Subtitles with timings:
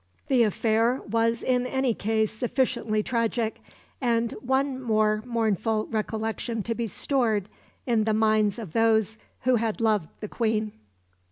[0.29, 3.61] The affair was in any case sufficiently tragic,
[4.01, 7.47] and one more mournful recollection to be stored
[7.85, 10.71] in the minds of those who had loved the Queen.